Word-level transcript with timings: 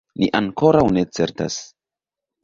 Ni 0.21 0.27
ankoraŭ 0.37 0.81
ne 0.95 1.03
certas. 1.17 1.59